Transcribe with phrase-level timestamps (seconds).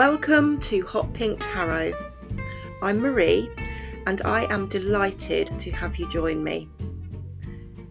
[0.00, 1.92] Welcome to Hot Pink Tarot.
[2.80, 3.50] I'm Marie
[4.06, 6.70] and I am delighted to have you join me.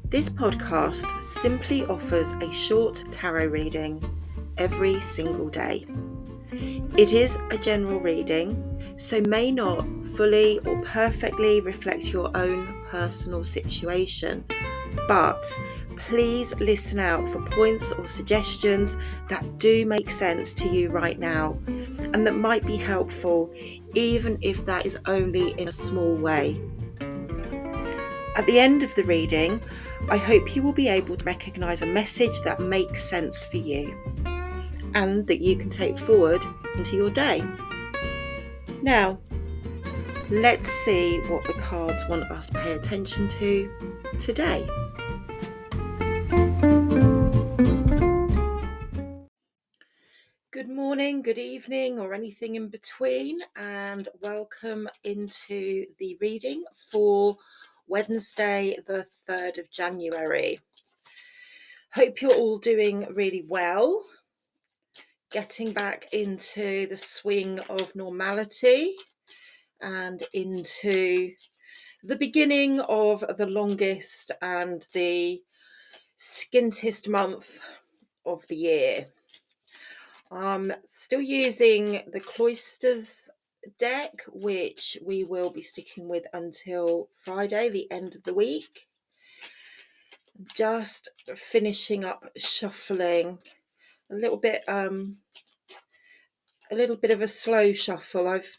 [0.05, 4.04] This podcast simply offers a short tarot reading
[4.58, 5.86] every single day.
[6.98, 8.57] It is a general reading,
[8.98, 9.86] so may not
[10.16, 14.44] fully or perfectly reflect your own personal situation,
[15.07, 15.46] but
[16.00, 18.98] please listen out for points or suggestions
[19.30, 23.53] that do make sense to you right now and that might be helpful,
[23.94, 26.59] even if that is only in a small way.
[28.35, 29.62] At the end of the reading,
[30.09, 33.93] I hope you will be able to recognise a message that makes sense for you
[34.95, 36.43] and that you can take forward
[36.76, 37.43] into your day.
[38.81, 39.20] Now,
[40.29, 43.71] let's see what the cards want us to pay attention to
[44.20, 44.68] today.
[51.20, 57.35] Morning, good evening, or anything in between, and welcome into the reading for
[57.87, 60.57] Wednesday, the 3rd of January.
[61.93, 64.06] Hope you're all doing really well,
[65.29, 68.95] getting back into the swing of normality
[69.81, 71.31] and into
[72.01, 75.41] the beginning of the longest and the
[76.17, 77.59] skintest month
[78.25, 79.07] of the year.
[80.31, 83.30] I'm still using the Cloisters
[83.80, 88.88] deck, which we will be sticking with until Friday, the end of the week.
[90.56, 93.40] Just finishing up shuffling
[94.12, 95.16] a little bit, um,
[96.72, 98.28] a little bit of a slow shuffle.
[98.28, 98.56] I've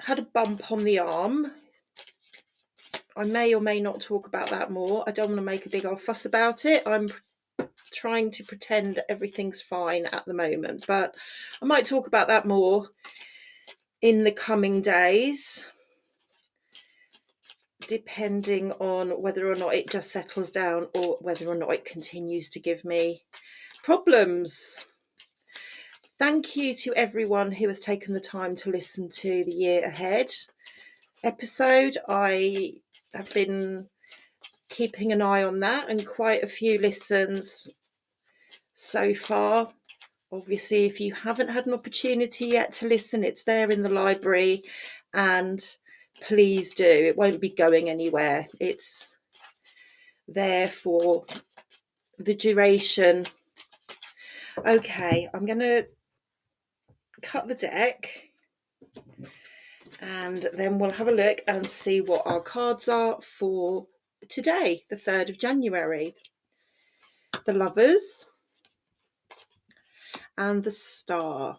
[0.00, 1.52] had a bump on the arm.
[3.16, 5.04] I may or may not talk about that more.
[5.06, 6.82] I don't want to make a big old fuss about it.
[6.86, 7.08] I'm
[8.00, 11.14] trying to pretend everything's fine at the moment, but
[11.60, 12.88] I might talk about that more
[14.00, 15.66] in the coming days,
[17.88, 22.48] depending on whether or not it just settles down or whether or not it continues
[22.50, 23.22] to give me
[23.82, 24.86] problems.
[26.18, 30.32] Thank you to everyone who has taken the time to listen to the year ahead
[31.22, 31.98] episode.
[32.08, 32.76] I
[33.12, 33.88] have been
[34.70, 37.68] keeping an eye on that and quite a few listens
[38.80, 39.70] so far.
[40.32, 44.62] Obviously, if you haven't had an opportunity yet to listen, it's there in the library
[45.12, 45.60] and
[46.22, 46.84] please do.
[46.84, 48.46] It won't be going anywhere.
[48.58, 49.16] It's
[50.28, 51.24] there for
[52.18, 53.26] the duration.
[54.66, 55.86] Okay, I'm going to
[57.22, 58.30] cut the deck
[60.00, 63.86] and then we'll have a look and see what our cards are for
[64.28, 66.14] today, the 3rd of January.
[67.46, 68.26] The Lovers,
[70.40, 71.58] and the star.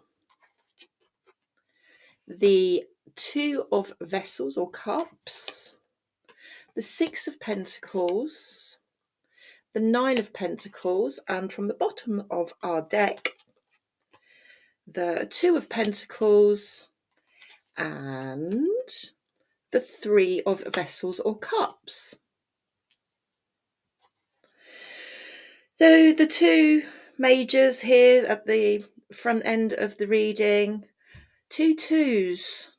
[2.28, 2.84] The
[3.16, 5.78] two of vessels or cups,
[6.76, 8.80] the six of pentacles,
[9.74, 13.30] the nine of pentacles, and from the bottom of our deck,
[14.88, 16.90] the two of pentacles
[17.78, 18.68] and
[19.70, 22.16] the three of vessels or cups.
[25.76, 26.84] So the two
[27.22, 28.84] majors here at the
[29.14, 30.84] front end of the reading.
[31.50, 32.72] Two twos.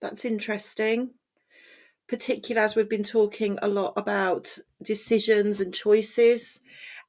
[0.00, 1.10] That's interesting.
[2.08, 6.62] Particularly as we've been talking a lot about decisions and choices,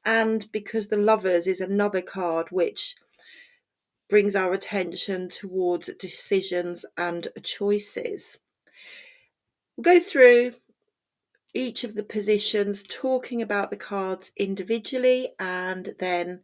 [0.04, 2.96] and because the lovers is another card which
[4.10, 8.40] brings our attention towards decisions and choices.
[9.78, 10.54] We'll go through
[11.58, 16.42] each of the positions, talking about the cards individually, and then,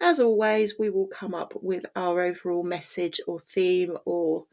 [0.00, 4.44] as always, we will come up with our overall message or theme or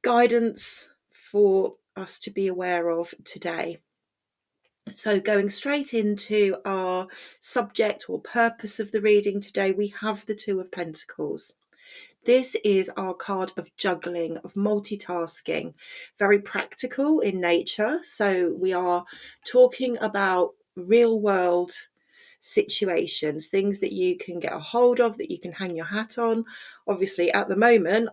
[0.00, 3.78] guidance for us to be aware of today.
[4.94, 7.08] So, going straight into our
[7.38, 11.54] subject or purpose of the reading today, we have the Two of Pentacles.
[12.24, 15.74] This is our card of juggling, of multitasking,
[16.18, 18.00] very practical in nature.
[18.02, 19.04] So we are
[19.46, 21.72] talking about real world
[22.40, 26.18] situations, things that you can get a hold of, that you can hang your hat
[26.18, 26.44] on.
[26.86, 28.10] Obviously, at the moment,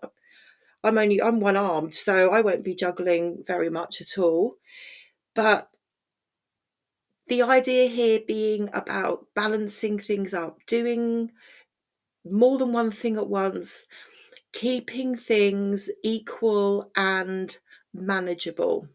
[0.83, 4.55] I'm only I'm one armed, so I won't be juggling very much at all.
[5.33, 5.69] But
[7.27, 11.31] the idea here being about balancing things up, doing
[12.29, 13.85] more than one thing at once,
[14.53, 17.57] keeping things equal and
[17.93, 18.87] manageable.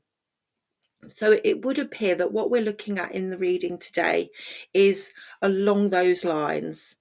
[1.08, 4.30] So it would appear that what we're looking at in the reading today
[4.74, 5.12] is
[5.42, 6.96] along those lines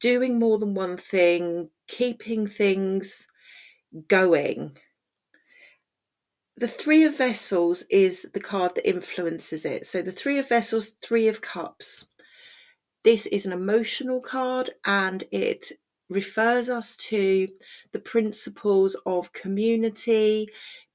[0.00, 3.26] doing more than one thing, keeping things
[4.08, 4.76] going.
[6.58, 9.84] The Three of Vessels is the card that influences it.
[9.84, 12.06] So the Three of Vessels, Three of Cups.
[13.06, 15.70] This is an emotional card and it
[16.10, 17.46] refers us to
[17.92, 20.48] the principles of community,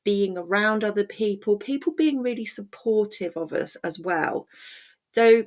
[0.04, 4.50] being around other people, people being really supportive of us as well.
[5.16, 5.46] So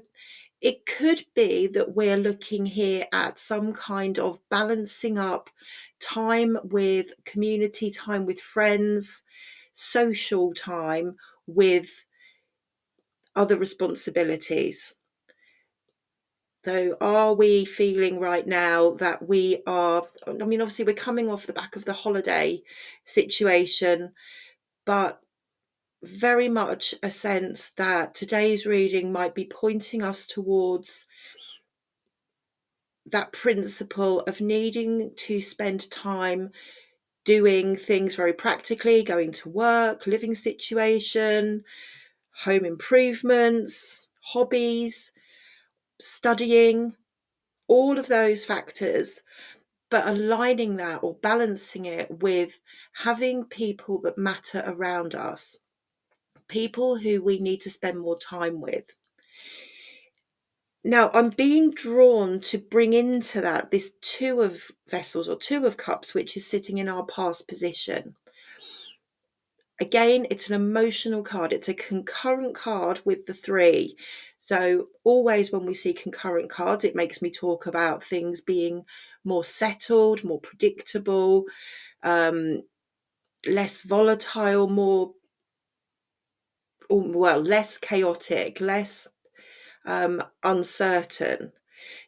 [0.63, 5.51] it could be that we're looking here at some kind of balancing up
[6.01, 9.23] time with community, time with friends,
[9.75, 11.17] social time
[11.47, 12.07] with
[13.37, 14.95] other responsibilities.
[16.65, 20.03] So, are we feeling right now that we are?
[20.27, 22.63] I mean, obviously, we're coming off the back of the holiday
[23.03, 24.15] situation,
[24.87, 25.21] but
[26.03, 31.05] very much a sense that today's reading might be pointing us towards
[33.05, 36.51] that principle of needing to spend time
[37.27, 41.63] doing things very practically, going to work, living situation,
[42.43, 45.13] home improvements, hobbies,
[46.01, 46.95] studying,
[47.69, 49.23] all of those factors,
[49.91, 52.61] but aligning that or balancing it with
[52.93, 55.57] having people that matter around us,
[56.49, 58.95] people who we need to spend more time with.
[60.87, 65.79] Now, I'm being drawn to bring into that this two of vessels or two of
[65.79, 68.17] cups, which is sitting in our past position.
[69.81, 71.53] Again, it's an emotional card.
[71.55, 73.97] It's a concurrent card with the three.
[74.45, 78.85] So, always when we see concurrent cards, it makes me talk about things being
[79.25, 81.47] more settled, more predictable,
[82.03, 82.63] um,
[83.47, 85.15] less volatile, more,
[86.91, 89.09] well, less chaotic, less
[89.87, 91.53] um, uncertain.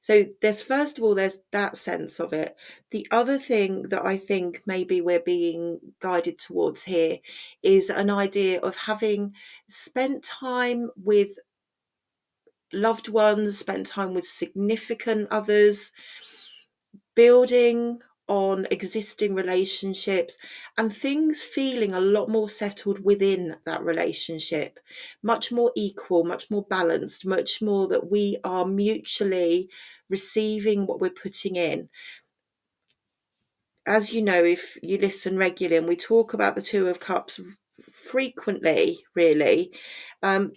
[0.03, 2.55] So there's first of all there's that sense of it.
[2.91, 7.17] The other thing that I think maybe we're being guided towards here
[7.63, 9.33] is an idea of having
[9.69, 11.39] spent time with
[12.77, 15.93] loved ones, spent time with significant others,
[17.15, 20.37] building on existing relationships
[20.77, 24.81] and things feeling a lot more settled within that relationship,
[25.23, 29.71] much more equal, much more balanced, much more that we are mutually
[30.11, 31.89] receiving what we're putting in.
[33.87, 37.41] As you know, if you listen regularly and we talk about the Two of Cups
[37.93, 39.73] frequently, really,
[40.23, 40.53] um,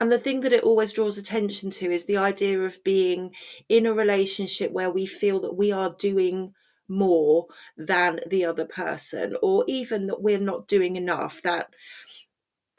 [0.00, 3.34] and the thing that it always draws attention to is the idea of being
[3.68, 6.52] in a relationship where we feel that we are doing
[6.88, 7.46] more
[7.76, 11.40] than the other person, or even that we're not doing enough.
[11.42, 11.68] That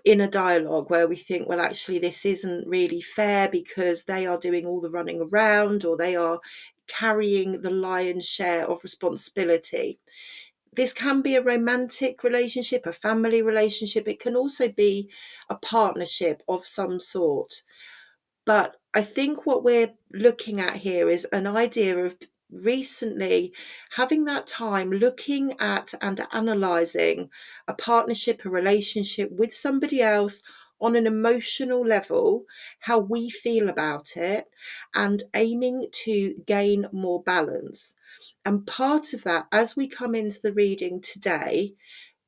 [0.04, 4.38] in a dialogue where we think, well, actually, this isn't really fair because they are
[4.38, 6.40] doing all the running around or they are
[6.88, 10.00] carrying the lion's share of responsibility
[10.76, 14.08] this can be a romantic relationship, a family relationship.
[14.08, 15.10] It can also be
[15.50, 17.64] a partnership of some sort.
[18.46, 22.18] But I think what we're looking at here is an idea of
[22.52, 23.54] recently
[23.92, 27.30] having that time looking at and analyzing
[27.68, 30.44] a partnership, a relationship with somebody else
[30.80, 32.44] on an emotional level,
[32.80, 34.46] how we feel about it,
[34.94, 37.96] and aiming to gain more balance.
[38.46, 41.74] And part of that, as we come into the reading today,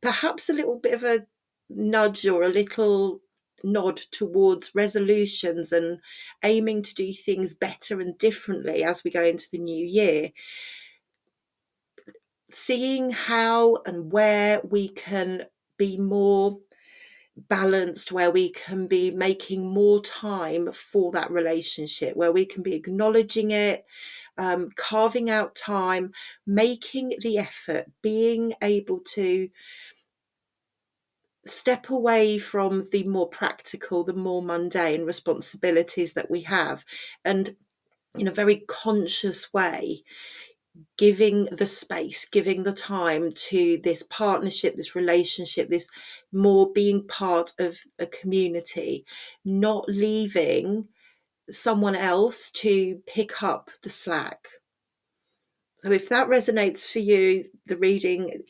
[0.02, 1.28] perhaps a little bit of a
[1.70, 3.22] nudge or a little
[3.64, 6.00] nod towards resolutions and
[6.44, 10.32] aiming to do things better and differently as we go into the new year.
[12.52, 15.46] Seeing how and where we can
[15.78, 16.60] be more
[17.36, 22.74] balanced, where we can be making more time for that relationship, where we can be
[22.74, 23.86] acknowledging it,
[24.38, 26.12] um, carving out time,
[26.46, 29.50] making the effort, being able to
[31.46, 36.84] step away from the more practical, the more mundane responsibilities that we have,
[37.24, 37.56] and
[38.16, 40.04] in a very conscious way,
[40.98, 45.88] giving the space, giving the time to this partnership, this relationship, this
[46.32, 49.06] more being part of a community,
[49.46, 50.88] not leaving
[51.50, 54.48] someone else to pick up the slack.
[55.82, 58.42] So if that resonates for you, the reading,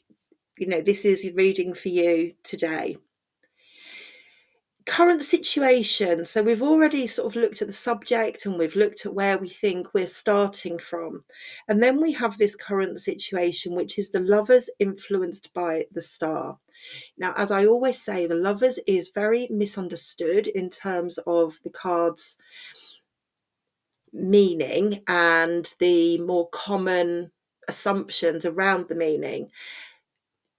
[0.58, 2.98] you know, this is reading for you today.
[4.86, 6.26] Current situation.
[6.26, 9.50] So we've already sort of looked at the subject and we've looked at where we
[9.50, 11.26] think we're starting from.
[11.68, 16.58] And then we have this current situation, which is the lovers influenced by the star.
[17.18, 22.38] Now, as I always say, the lovers is very misunderstood in terms of the cards
[24.14, 27.32] meaning and the more common
[27.68, 29.52] assumptions around the meaning.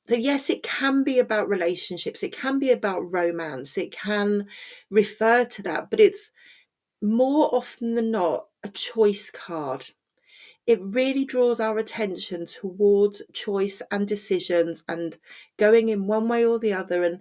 [0.08, 4.46] So, yes, it can be about relationships, it can be about romance, it can
[4.90, 6.30] refer to that, but it's
[7.02, 9.84] more often than not a choice card.
[10.66, 15.16] It really draws our attention towards choice and decisions and
[15.58, 17.20] going in one way or the other, and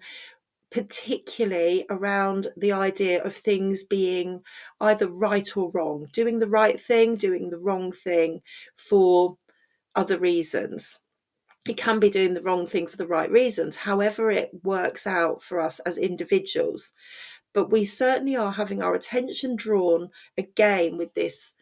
[0.69, 4.41] particularly around the idea of things being
[4.81, 8.41] either right or wrong, doing the right thing, doing the wrong thing
[8.75, 9.37] for
[9.95, 10.99] other reasons.
[11.67, 15.41] It can be doing the wrong thing for the right reasons, however, it works out
[15.41, 16.93] for us as individuals.
[17.53, 21.53] But we certainly are having our attention drawn again with this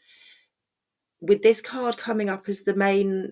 [1.22, 3.32] with this card coming up as the main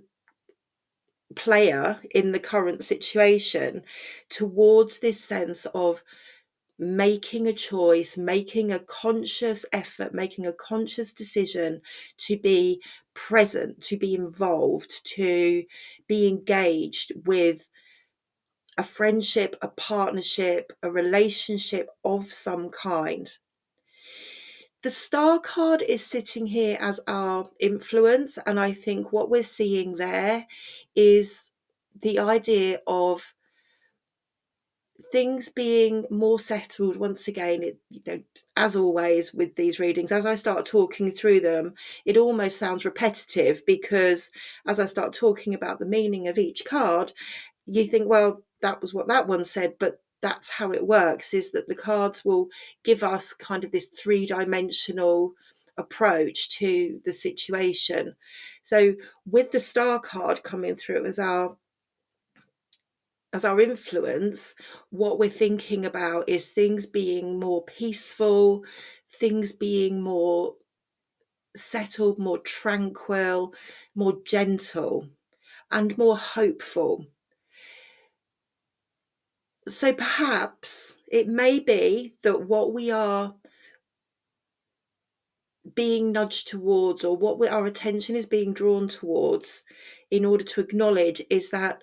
[1.36, 3.84] player in the current situation
[4.30, 6.04] towards this sense of
[6.80, 11.82] making a choice, making a conscious effort, making a conscious decision
[12.18, 12.82] to be
[13.14, 15.64] present, to be involved, to
[16.08, 17.70] be engaged with
[18.78, 23.30] a friendship, a partnership, a relationship of some kind.
[24.84, 29.96] The star card is sitting here as our influence, and I think what we're seeing
[29.96, 30.46] there
[30.94, 31.52] is
[32.02, 33.34] the idea of
[35.14, 38.22] things being more settled once again it, you know
[38.58, 41.74] as always with these readings as i start talking through them
[42.04, 44.32] it almost sounds repetitive because
[44.66, 47.12] as i start talking about the meaning of each card
[47.68, 51.52] you think well that was what that one said but that's how it works is
[51.52, 52.48] that the cards will
[52.84, 55.34] give us kind of this three dimensional
[55.78, 58.16] approach to the situation.
[58.64, 61.58] So with the star card coming through as our
[63.34, 64.54] as our influence,
[64.92, 68.64] what we're thinking about is things being more peaceful,
[69.10, 70.54] things being more
[71.56, 73.56] settled, more tranquil,
[73.96, 75.08] more gentle,
[75.72, 77.08] and more hopeful
[79.68, 83.36] so perhaps it may be that what we are
[85.76, 89.64] being nudged towards or what we, our attention is being drawn towards
[90.12, 91.82] in order to acknowledge is that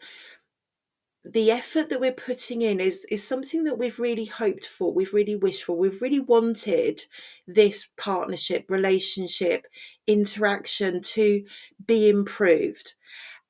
[1.25, 5.12] the effort that we're putting in is is something that we've really hoped for we've
[5.12, 7.02] really wished for we've really wanted
[7.46, 9.66] this partnership relationship
[10.10, 11.44] interaction to
[11.87, 12.94] be improved.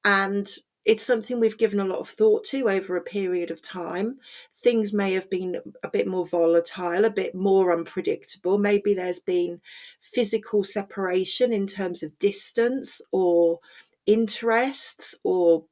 [0.04, 0.48] And
[0.90, 4.18] it's something we've given a lot of thought to over a period of time.
[4.52, 8.58] Things may have been a bit more volatile, a bit more unpredictable.
[8.58, 9.60] Maybe there's been
[10.00, 13.60] physical separation in terms of distance or
[14.06, 15.62] interests or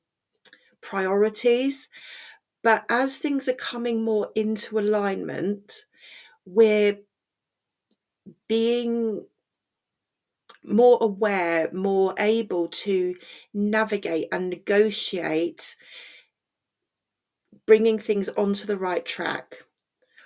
[0.82, 1.88] priorities.
[2.62, 5.84] But as things are coming more into alignment,
[6.46, 6.96] we're
[8.46, 9.24] being
[10.68, 13.14] more aware, more able to
[13.54, 15.74] navigate and negotiate
[17.66, 19.64] bringing things onto the right track.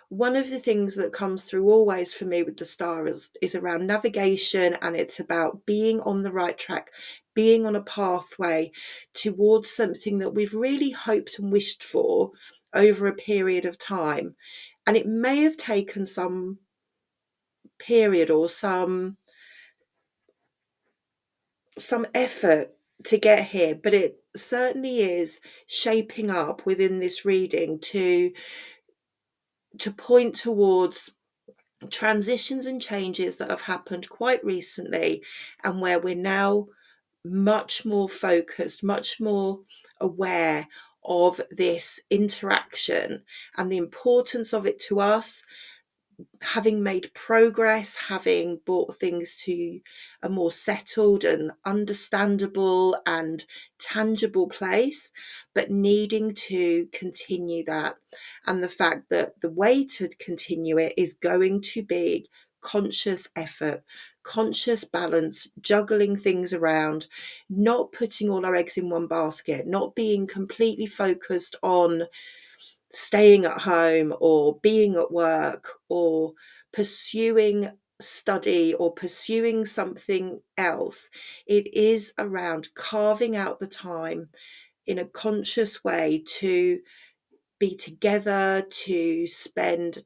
[0.09, 3.55] One of the things that comes through always for me with the star is, is
[3.55, 6.91] around navigation and it's about being on the right track,
[7.35, 8.71] being on a pathway
[9.15, 12.31] towards something that we've really hoped and wished for
[12.75, 14.37] over a period of time.
[14.87, 16.59] And it may have taken some
[17.79, 19.17] period or some
[21.83, 22.75] some effort
[23.05, 28.33] to get here, but it certainly is shaping up within this reading to
[29.79, 31.13] to point towards
[31.91, 35.23] transitions and changes that have happened quite recently
[35.65, 36.67] and where we're now
[37.25, 39.61] much more focused, much more
[40.01, 40.69] aware
[41.05, 43.23] of this interaction
[43.57, 45.45] and the importance of it to us
[46.41, 49.81] having made progress, having brought things to
[50.23, 53.45] a more settled and understandable and
[53.79, 55.11] tangible place,
[55.55, 57.97] but needing to continue that.
[58.47, 62.29] And the fact that the way to continue it is going to be
[62.61, 63.83] conscious effort,
[64.23, 67.09] conscious balance, juggling things around,
[67.51, 72.05] not putting all our eggs in one basket, not being completely focused on
[72.93, 76.33] staying at home or being at work or
[76.73, 77.71] pursuing
[78.01, 81.09] study or pursuing something else.
[81.47, 84.29] It is around carving out the time
[84.87, 86.81] in a conscious way to
[87.59, 90.05] be together, to spend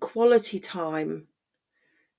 [0.00, 1.26] quality time.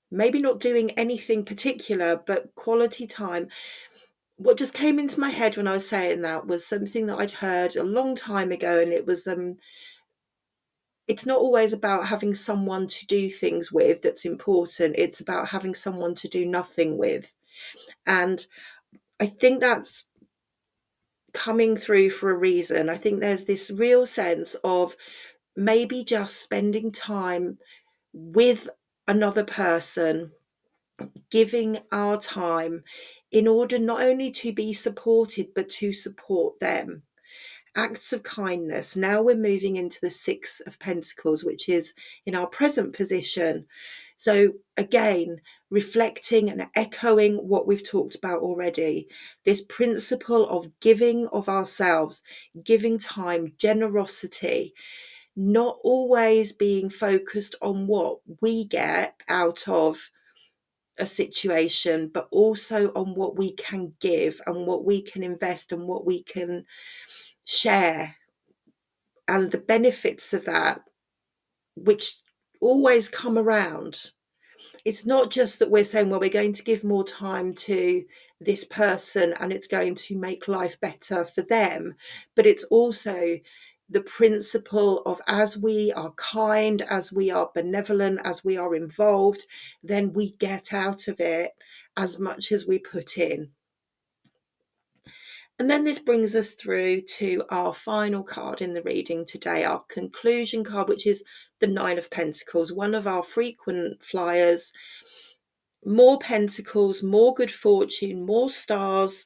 [0.09, 3.49] Maybe not doing anything particular, but quality time
[4.37, 7.31] what just came into my head when I was saying that was something that I'd
[7.31, 9.57] heard a long time ago, and it was um,
[11.07, 14.95] it's not always about having someone to do things with that's important.
[14.97, 17.33] It's about having someone to do nothing with,
[18.05, 18.45] and
[19.19, 20.05] I think that's
[21.33, 22.89] coming through for a reason.
[22.89, 24.95] I think there's this real sense of
[25.55, 27.57] maybe just spending time
[28.13, 28.69] with
[29.07, 30.31] another person,
[31.31, 32.83] giving our time
[33.31, 37.03] in order not only to be supported, but to support them.
[37.75, 38.95] Acts of kindness.
[38.95, 41.93] Now we're moving into the Six of Pentacles, which is
[42.25, 43.67] in our present position.
[44.15, 49.07] So, again, reflecting and echoing what we've talked about already
[49.43, 52.23] this principle of giving of ourselves,
[52.63, 54.73] giving time, generosity,
[55.35, 60.09] not always being focused on what we get out of
[60.99, 65.87] a situation, but also on what we can give and what we can invest and
[65.87, 66.65] what we can
[67.45, 68.15] share
[69.27, 70.81] and the benefits of that,
[71.75, 72.19] which
[72.61, 74.11] always come around.
[74.85, 78.03] It's not just that we're saying, well, we're going to give more time to
[78.39, 81.95] this person and it's going to make life better for them,
[82.35, 83.37] but it's also
[83.89, 89.45] the principle of as we are kind, as we are benevolent, as we are involved,
[89.81, 91.51] then we get out of it
[91.95, 93.49] as much as we put in.
[95.59, 99.83] And then this brings us through to our final card in the reading today, our
[99.87, 101.23] conclusion card, which is
[101.59, 104.71] the Nine of Pentacles, one of our frequent flyers.
[105.83, 109.25] More pentacles, more good fortune, more stars.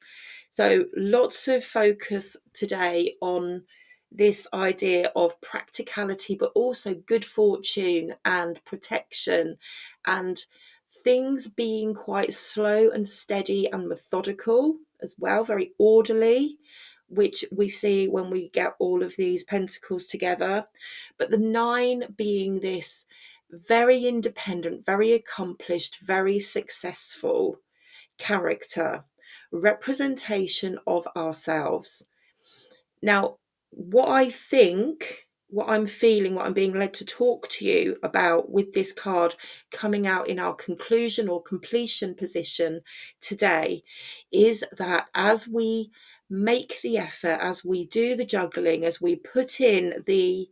[0.49, 3.63] So, lots of focus today on
[4.11, 9.57] this idea of practicality, but also good fortune and protection
[10.05, 10.45] and
[11.03, 16.57] things being quite slow and steady and methodical as well, very orderly,
[17.07, 20.65] which we see when we get all of these pentacles together.
[21.17, 23.05] But the nine being this
[23.49, 27.59] very independent, very accomplished, very successful
[28.17, 29.03] character,
[29.51, 32.05] representation of ourselves.
[33.01, 33.37] Now,
[33.71, 38.49] what I think what I'm feeling, what I'm being led to talk to you about
[38.49, 39.35] with this card
[39.69, 42.81] coming out in our conclusion or completion position
[43.19, 43.83] today
[44.31, 45.91] is that as we
[46.29, 50.47] make the effort, as we do the juggling, as we put in the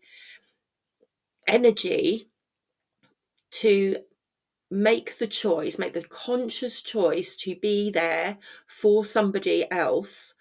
[1.48, 2.30] energy
[3.52, 3.98] to
[4.72, 10.36] make the choice, make the conscious choice to be there for somebody else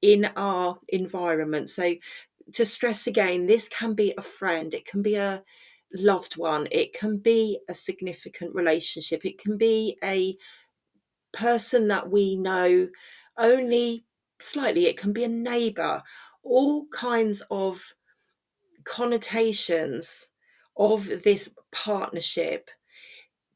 [0.00, 1.70] in our environment.
[1.70, 1.94] So
[2.52, 5.42] to stress again, this can be a friend, it can be a
[5.94, 10.36] loved one, it can be a significant relationship, it can be a
[11.32, 12.88] person that we know
[13.38, 14.04] only
[14.38, 16.02] slightly, it can be a neighbor,
[16.42, 17.94] all kinds of
[18.84, 20.30] connotations
[20.76, 22.70] of this partnership.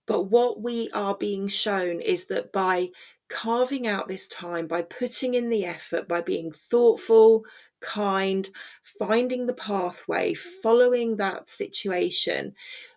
[0.06, 2.88] But what we are being shown is that by
[3.28, 7.44] carving out this time, by putting in the effort, by being thoughtful,
[7.80, 8.48] kind,
[8.84, 12.54] finding the pathway, following that situation,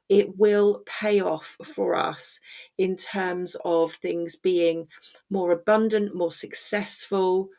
[0.07, 2.39] it will pay off for us
[2.77, 4.87] in terms of things being
[5.29, 7.49] more abundant, more successful,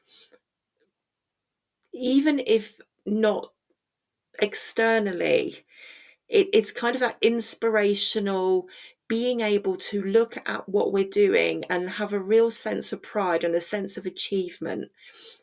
[1.92, 3.52] even if not
[4.40, 5.64] externally.
[6.28, 8.68] It, it's kind of that inspirational
[9.11, 13.42] being able to look at what we're doing and have a real sense of pride
[13.42, 14.88] and a sense of achievement.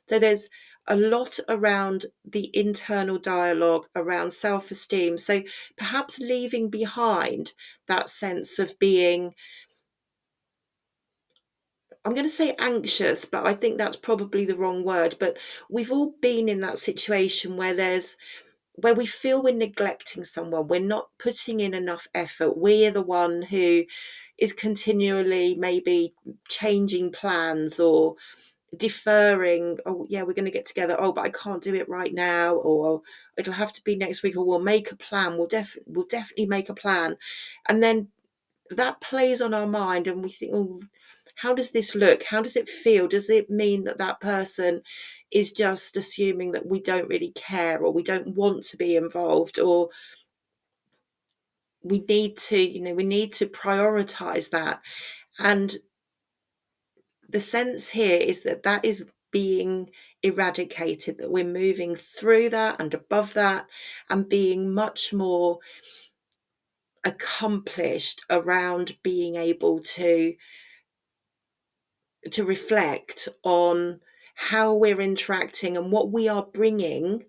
[0.07, 0.47] So there's
[0.87, 5.17] a lot around the internal dialogue around self esteem.
[5.17, 5.43] So
[5.75, 7.51] perhaps leaving behind
[7.87, 9.33] that sense of being,
[12.05, 15.17] I'm going to say anxious, but I think that's probably the wrong word.
[15.19, 15.37] But
[15.69, 18.15] we've all been in that situation where there's
[18.77, 23.41] where we feel we're neglecting someone, we're not putting in enough effort, we're the one
[23.41, 23.83] who
[24.37, 26.13] is continually maybe
[26.47, 28.15] changing plans or
[28.75, 30.95] deferring oh yeah we're going to get together.
[30.99, 33.01] Oh but i can't do it right now or
[33.37, 35.37] it'll have to be next week or we'll make a plan.
[35.37, 37.17] We'll def we'll definitely make a plan.
[37.67, 38.09] And then
[38.69, 40.81] that plays on our mind and we think oh
[41.35, 42.23] how does this look?
[42.23, 43.07] How does it feel?
[43.07, 44.81] Does it mean that that person
[45.31, 49.59] is just assuming that we don't really care or we don't want to be involved
[49.59, 49.89] or
[51.83, 54.81] we need to you know we need to prioritize that.
[55.39, 55.77] And
[57.29, 59.89] the sense here is that that is being
[60.23, 63.67] eradicated, that we're moving through that and above that
[64.09, 65.59] and being much more
[67.03, 70.33] accomplished around being able to
[72.31, 74.01] to reflect on
[74.37, 77.25] how we're interacting and what we are bringing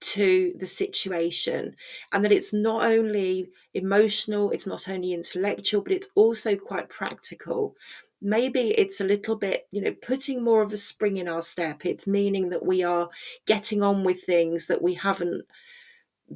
[0.00, 1.76] to the situation
[2.12, 7.76] and that it's not only emotional it's not only intellectual but it's also quite practical
[8.22, 11.84] maybe it's a little bit, you know, putting more of a spring in our step.
[11.84, 13.10] It's meaning that we are
[13.46, 15.44] getting on with things that we haven't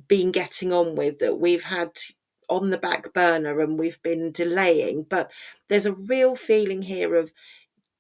[0.09, 1.93] been getting on with, that we've had
[2.49, 5.07] on the back burner and we've been delaying.
[5.09, 5.31] But
[5.69, 7.33] there's a real feeling here of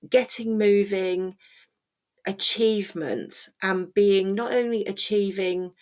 [0.08, 1.36] getting moving,
[2.26, 5.72] achievement, and being not only achieving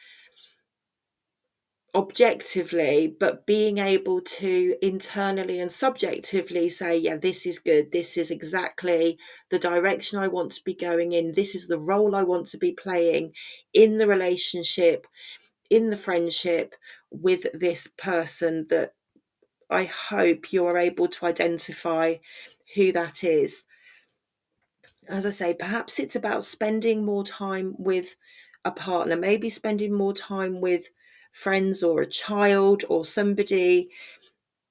[1.95, 7.93] objectively, but being able to internally and subjectively say, yeah, this is good.
[7.93, 9.17] This is exactly
[9.51, 11.33] the direction I want to be going in.
[11.33, 13.33] This is the role I want to be playing
[13.73, 15.07] in the relationship,
[15.71, 16.75] in the friendship
[17.11, 18.95] with this person that
[19.71, 22.17] I hope you are able to identify
[22.75, 23.67] who that is.
[25.09, 28.17] As I say, perhaps it's about spending more time with
[28.65, 30.89] a partner, maybe spending more time with
[31.33, 33.91] friends or a child or somebody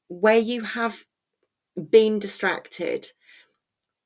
[0.07, 1.05] where you have
[1.89, 3.11] been distracted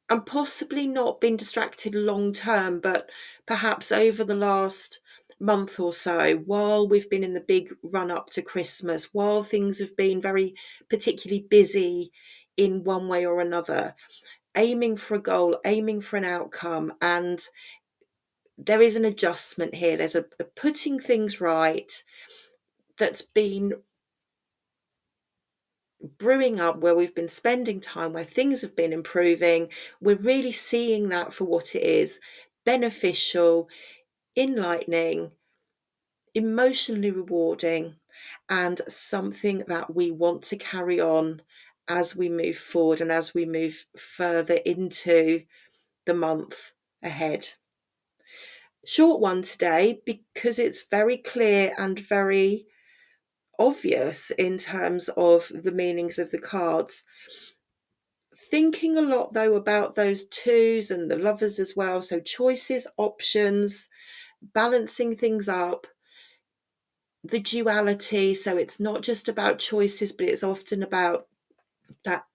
[0.09, 3.09] and possibly not been distracted long term, but
[3.45, 5.01] perhaps over the last
[5.39, 9.79] month or so, while we've been in the big run up to Christmas, while things
[9.79, 10.55] have been very
[10.89, 12.11] particularly busy
[12.55, 13.95] in one way or another,
[14.57, 17.39] aiming for a goal, aiming for an outcome, and
[18.57, 19.95] there is an adjustment here.
[19.97, 22.03] There's a, a putting things right,
[22.97, 23.73] that's been
[26.17, 29.67] brewing up where we've been spending time where things have been improving
[29.99, 32.19] we're really seeing that for what it is
[32.65, 33.67] beneficial
[34.35, 35.31] enlightening
[36.35, 37.95] emotionally rewarding
[38.49, 41.41] and something that we want to carry on
[41.87, 45.43] as we move forward and as we move further into
[46.05, 46.73] the month
[47.03, 47.47] ahead
[48.87, 52.65] short one today because it's very clear and very
[53.59, 57.03] obvious in terms of the meanings of the cards.
[58.33, 62.01] Thinking a lot though about those twos and the lovers as well.
[62.01, 63.89] So, choices, options,
[64.41, 65.87] balancing things up,
[67.23, 68.35] the duality.
[68.35, 71.27] So, it's not just about choices, but it's often about
[72.05, 72.25] that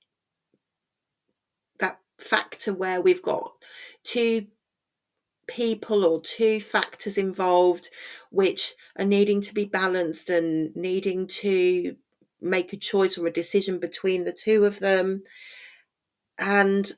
[1.79, 3.53] that factor where we've got
[4.05, 4.47] two
[5.47, 7.91] people or two factors involved
[8.31, 11.97] which are needing to be balanced and needing to
[12.41, 15.23] make a choice or a decision between the two of them.
[16.39, 16.91] And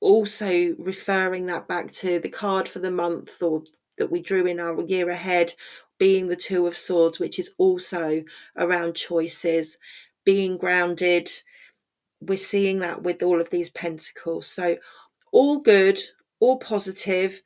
[0.00, 3.62] also referring that back to the card for the month or
[3.96, 5.54] that we drew in our year ahead
[5.98, 8.22] being the two of swords which is also
[8.56, 9.76] around choices
[10.28, 11.30] being grounded
[12.20, 14.76] we're seeing that with all of these pentacles so
[15.32, 15.98] all good
[16.40, 17.42] all positive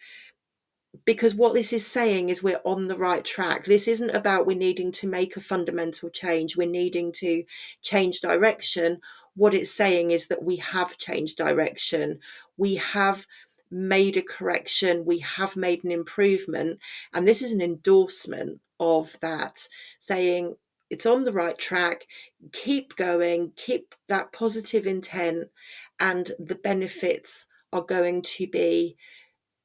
[1.05, 3.65] because what this is saying is we're on the right track.
[3.65, 7.45] This isn't about we're needing to make a fundamental change, we're needing to
[7.83, 9.01] change direction.
[9.35, 12.21] What it's saying is that we have changed direction,
[12.59, 13.27] we have
[13.71, 16.79] made a correction, we have made an improvement.
[17.15, 19.67] And this is an endorsement of that,
[19.99, 20.57] saying
[20.93, 22.07] it's on the right track,
[22.53, 25.49] keep going, keep that positive intent,
[25.99, 28.99] and the benefits are going to be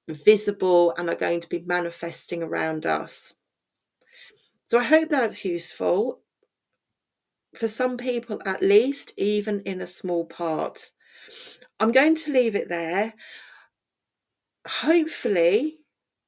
[0.08, 3.36] visible and are going to be manifesting around us.
[4.68, 6.22] So I hope that's useful
[7.54, 10.92] for some people, at least, even in a small part.
[11.82, 13.14] I'm going to leave it there.
[14.66, 15.80] Hopefully,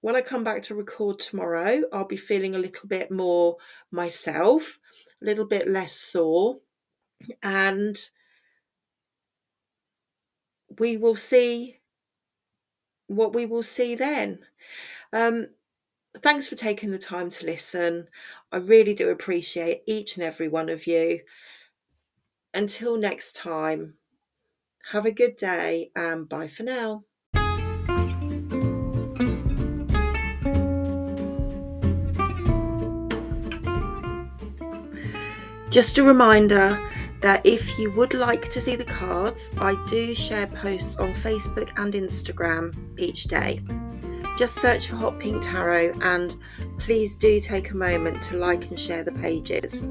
[0.02, 3.58] when I come back to record tomorrow, I'll be feeling a little bit more
[3.92, 4.80] myself,
[5.22, 6.60] a little bit less sore,
[7.44, 7.98] and
[10.78, 11.80] we will see
[13.08, 14.40] what we will see then.
[15.12, 15.48] Um,
[16.18, 18.08] thanks for taking the time to listen.
[18.52, 21.22] I really do appreciate each and every one of you.
[22.54, 23.96] Until next time,
[24.92, 27.04] have a good day and bye for now.
[35.70, 36.80] Just a reminder
[37.22, 41.70] that if you would like to see the cards, I do share posts on Facebook
[41.78, 43.62] and Instagram each day.
[44.36, 46.36] Just search for Hot Pink Tarot and
[46.80, 49.86] please do take a moment to like and share the pages.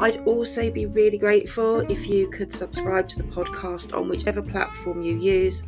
[0.00, 5.02] I'd also be really grateful if you could subscribe to the podcast on whichever platform
[5.02, 5.62] you use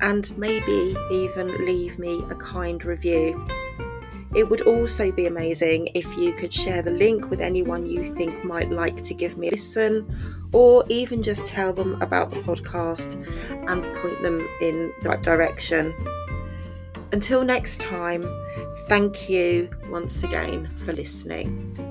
[0.00, 3.44] and maybe even leave me a kind review.
[4.36, 8.44] It would also be amazing if you could share the link with anyone you think
[8.44, 10.06] might like to give me a listen,
[10.52, 13.14] or even just tell them about the podcast
[13.66, 15.94] and point them in the right direction.
[17.12, 18.28] Until next time,
[18.88, 21.85] thank you once again for listening.